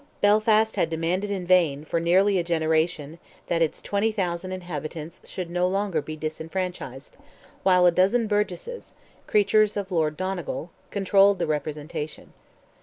[0.19, 5.67] Belfast had demanded in vain, for nearly a generation, that its 20,000 inhabitants should no
[5.67, 7.17] longer be disfranchised,
[7.61, 12.33] while a dozen burgesses—creatures of Lord Donegal—controlled the representation.